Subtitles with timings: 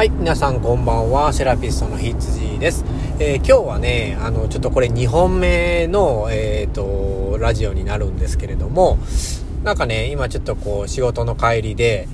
[0.00, 2.86] はい、皆さんこんばんは、セラピストのひつじです。
[3.18, 8.96] えー、今日はね、あの、ちょっとこれ2本目の、えっ、ー、と、ラジオになるんですけれども、
[9.62, 12.08] なんかね、今ちょっとこう、仕事の帰りで、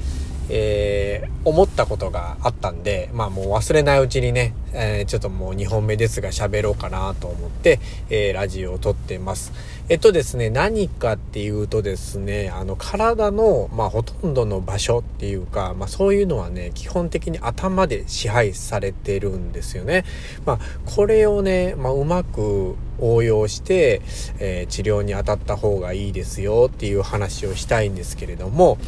[0.48, 7.80] えー、思ったことがあったんで、まあもう忘れないうちにね、えー、ちょっともう2本目ですが喋ろうかなと思って、
[8.10, 9.52] えー、ラジオを撮ってます。
[9.88, 20.04] えっとですね、何かっていうとですね、あの体の、まあほとんどの場所っていうか、まあそういうのはね、基本的に頭で支配されてるんですよね。
[20.44, 24.02] まあこれをね、まあうまく応用して、
[24.38, 28.78] えー、治療に当たった方がいいですよっていう話をしたいんですけれども、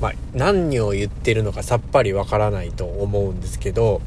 [0.00, 4.00] まあ、何を言ってるのかさっぱりわからないと思うんですけど、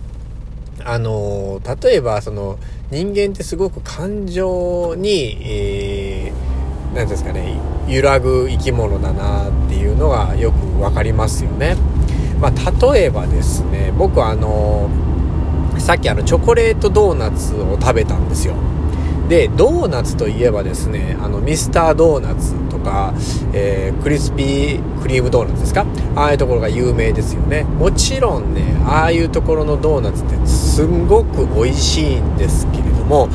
[0.86, 2.58] あの、例えばその
[2.92, 11.76] 人間ってすごく感情に、えー、なんですかね、揺らぐ生き物だなっていうのがよくわかりますよね。
[12.40, 14.90] まあ、例えばですね、僕あの、
[15.78, 18.56] さっきあのチョコレートドーナツを食べたんですよ。
[19.28, 23.14] で、ドーナツといえばですね、あの、ミスタードーナツとか、
[23.54, 25.86] えー、クリスピークリームドーナツですか？
[26.16, 27.64] ああいうところが有名ですよね。
[27.64, 33.30] もちろんね、ああいうところのドーナツってすんごく美味しいんですけれども、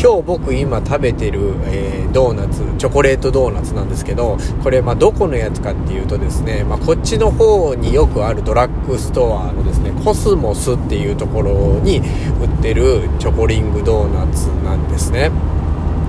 [0.00, 12.02] 今日僕今食べてる、えー、ドーナツ、チョコレートドーナツなんですけど、これまあどこのやつかっていうとですね、まあこっちの方によくあるドラッグストアのですね、コスモスっていうところに売
[12.46, 15.30] ってるチョコリングドーナツなんですね。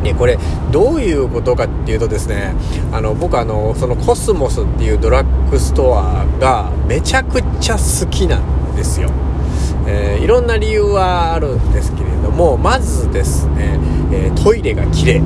[0.10, 0.40] で、これ、
[0.72, 2.56] どういうことかっていうとですね、
[2.92, 9.12] あの、僕あの、そのコスモスっていうドラッグストアがめちゃくちゃ好きなんですよ。
[9.86, 13.80] えー、いろんな理由はあるんですけれどもまずですね、
[14.12, 15.22] えー、トイレが綺麗、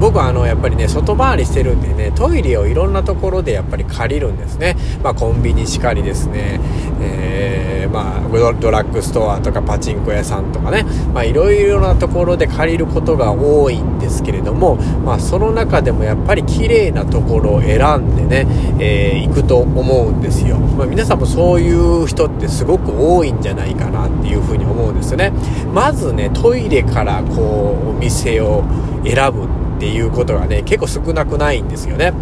[0.00, 6.60] 僕はあのやっぱりね外回りしてるんでねトイレをいろんなところでやっぱり借りるんですね、まあ、コンビニしかりですね、
[7.00, 10.84] えー、まあ、ドラッグストアとかパチンコ屋さんとかね。
[11.24, 18.46] いろいろなところで借りることが多いんですけれども、まあ、その中でもやっぱり綺麗なところを選んでね、
[18.78, 25.32] えー、行くと思うんですよ、まあ、皆さんもそういう人ってすごく多いんじゃないかなっていうふうに思うんですよね。
[25.72, 28.64] まずねトイレからこうお店を
[29.04, 32.12] 選ぶっていうことがね結構少なくないんですよね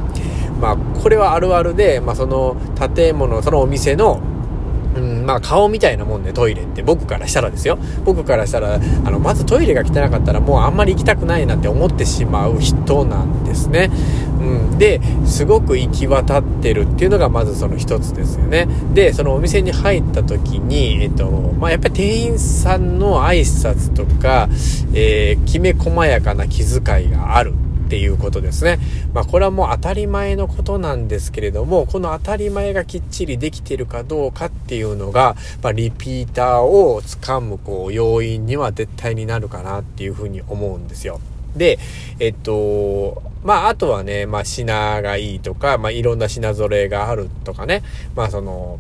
[0.61, 2.57] まあこれはあるあるで、まあ、その
[2.95, 4.21] 建物そのお店の
[4.97, 7.79] うん、まあ顔みたいなもんで、トイレって僕からしたらですよ。
[8.05, 8.79] 僕からしたら、あ
[9.11, 13.91] の、まずトイレが汚かったらもうあんまり行きたくないなって思ってしまう人なんですね。
[14.45, 14.79] うん。
[14.79, 18.69] で、すごく行き渡ってるっていうのがまずその一つですよね。
[18.93, 24.49] で、そのお店に入った時に、えっと、まあやっぱり店員さんの挨拶とか、
[24.93, 27.55] えー、きめ細やかな気遣いがある。
[27.85, 28.79] っていうことですね。
[29.13, 41.21] まあこれはもう当たり前のことなんですけれども、この当たり前がきっちりできてるかどうかっていうのが、まあ、リピーターをつかむこう要因には絶対になるかなっていうふうに思うんですよ。
[41.57, 41.79] で、
[42.19, 47.83] えっと、まあ、あとはね、まあ、品がいいとか、まあ、いろんな品揃えがあるとかね、
[48.17, 48.79] まあ、その、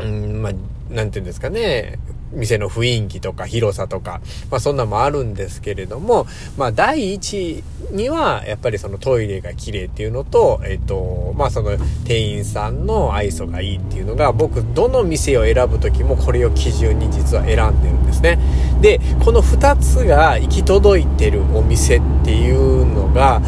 [0.00, 0.52] うん、まあ、
[0.92, 1.98] なんていうんですかね、
[2.32, 4.20] 店の雰囲気とか広さとか、
[4.50, 6.26] まあそんなもあるんですけれども、
[6.56, 18.38] まあ第一にはやっぱりそのトイレが綺麗っていうのと、えっと、まあその店員さんの愛想がいいっていうのが僕どの店を選ぶ時もこれを基準に実は選んでるんですね。
[18.80, 23.40] で、この二つが行き届いてるお店っていうのが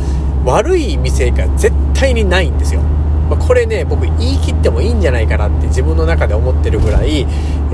[0.45, 2.81] 悪い店が絶対にないんですよ。
[3.29, 7.25] まあ、これね、僕言い切ってもいいんじゃないかなって自分の中で思ってるぐらい、え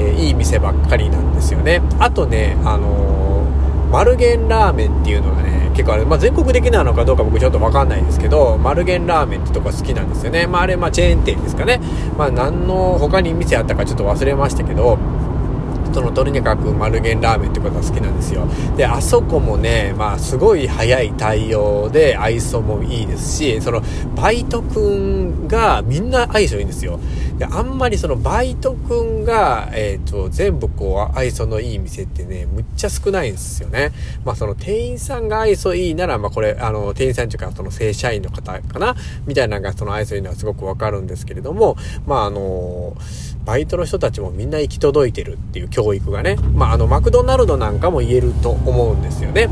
[0.00, 1.80] ー、いい店ばっかりなんですよね。
[1.98, 10.46] あとね、あのー、マルゲンラーメンっていうのがね、結構あれ、まあ、全国的なのかどうか僕ちょっと分かんないですけど、マルゲンラーメンってとこ好きなんですよね。
[10.46, 11.80] まあ、あれ、まあ、チェーン店ですかね。
[12.16, 14.98] まあ、何の他に店あったかちょっと忘れましたけど、
[15.94, 18.46] そのとにかく丸源ラーメンってことが好きなんですよ。
[18.76, 23.80] であそこもねまあすごい早い対応で愛想もいいですしその
[24.16, 26.98] バイトくんがみんな愛想いいんですよ。
[27.38, 33.92] であんまりそのバイトくんが、えっ、ー、と全部こう愛想のいい店ってねむっちゃ少ないんですよね。
[34.24, 38.94] まあその店員さんが愛想いいならまあこれあの店員さんというかその正社員の方かな？
[39.26, 41.76] みたいなのがその愛想いいのはすごくわかるんですけれども
[42.06, 42.96] まああの
[43.44, 49.48] バイトの人たちもみんな行き届いてるっていう教育がね、まあ、あの、マクドナルドなんかも言えると思うんですよね。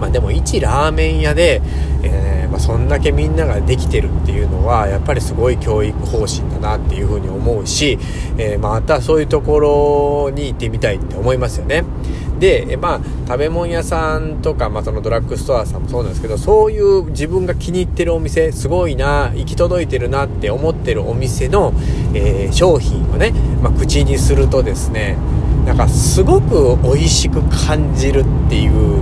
[0.00, 1.62] まあでも一ラーメン屋で、
[2.02, 7.98] えー、まあ、そんだけみんなができてるっていうのはやっぱりすごい教育方針だなっていうふうに思うし、
[8.36, 11.84] えー、またそういうところに行ってみたいって思いますよね。
[12.38, 21.72] で、まあ、食べ物屋さんとか、まあ、そのドラッグストアさんもそうなんですけど、そういう自分が気に入ってるお店、すごいな、行き届いてるなって思ってるお店の、
[22.14, 25.16] えー、商品をね、まあ、口にするとですね
[25.64, 29.00] なんかすごく美味しく感じるっていう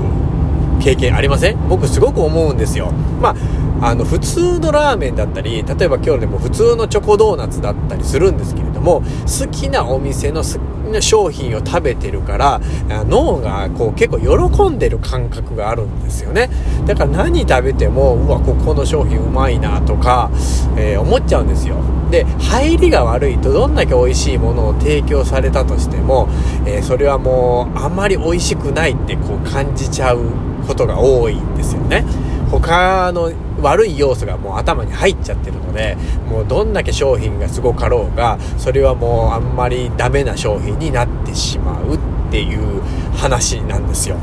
[0.80, 1.68] 経験ありません？
[1.68, 2.90] 僕すごく思うんですよ。
[3.20, 3.34] ま
[3.80, 10.60] ああの普通のラーメンだったり例えば今日でも普通のチョコドーナツだったりするんですけども好きなお店の好
[10.90, 12.60] きな商品を食べてるから
[13.08, 16.50] 脳がこう結構喜んでる感覚があるんですよね。
[16.86, 20.30] だから何食べてもうわここの商品うまいなとか、
[20.76, 21.76] えー、思っちゃうんですよ。
[22.10, 26.28] で入りが悪いとどんだけ美味しいものを提供されたとしても、
[26.66, 30.20] えー、それはもうあんまり美味しくないってこう感じちゃう
[30.66, 32.04] ことが多いんですよね。
[32.50, 33.32] 他の
[33.64, 35.96] 悪い要素がもう頭に入っちゃってるので
[36.28, 41.98] もうどんだけ商品がすごかろうがそれはもうあんまりダメな商品になってしまうっ
[42.30, 42.82] ていう
[43.16, 44.16] 話なんですよ。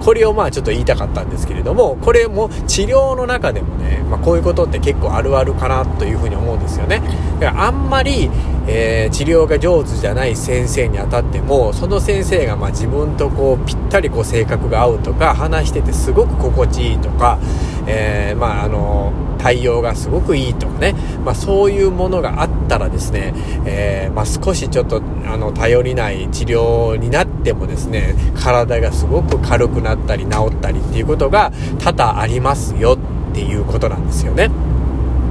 [0.00, 7.02] これをまあちょっと言いたかったんですけれどもこれも治療の中でもね、まあ、こういうことって結構あるあるかなというふうに思うんですよね。
[7.40, 8.30] だからあんまり、
[8.70, 17.38] えー、治療が上手じゃない先生に当たってもその先生がま自分とこうぴったりこう性格が合うとか話しててすごく心地いいとか、
[17.86, 20.94] えー、まああの対応がすごくいいとかね、
[21.24, 23.32] まあ、そういうものがあったらですね、
[23.64, 32.98] えー、まあ、少しちょっとあの頼りない治療になってもですね体がすごく軽くなったり治ったりっていうことが多々ありますよ
[33.30, 34.67] っていうことなんですよね。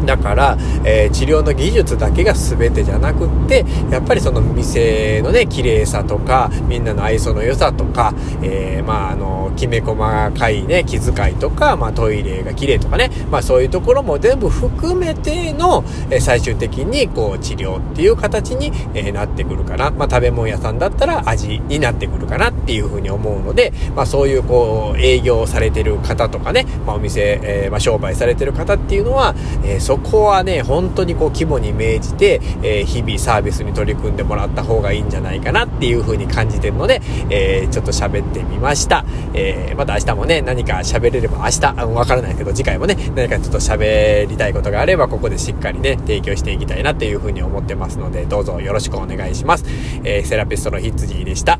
[0.07, 9.97] だから、えー、治療の技術だけが全てじゃなくって、やっぱりその店のね、綺麗さとか、みんなの愛想の良さとか、えー、まあ、あの、きめ細
[10.31, 19.91] かいね、気遣いとか、まあ、トイレが綺麗とかね、まあ、そういうところも全部含めての、えー、最終的に、こう、治療っていう形に、えー、なってくるかな。
[19.91, 39.05] まあ、食べ物屋さんだったら味になってくるかなっていうふうに思うので、まあ、そういう、こう、営業されてる方とかね、まあ、お店、えー、まあ、商売されてる方っていうのは、えー、そこはね、本当にこう規模に銘じて、えー、日々サービスに取り組んでもらった方がいいんじゃないかなっていう風に感じてるので、えー、ちょっと喋ってみました。
[39.33, 49.65] えー、また明日もね、何か喋れれば明日、あわからないけど次回もね、何かちょっと喋りたいことがあれば、ここでしっかりね、提供していきたいなっていう風に思ってますので、どうぞよろしくお願いします。
[50.03, 51.59] えセラピストのヒッツジーでした。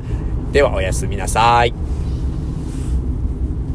[0.52, 1.97] ではおやすみなさい。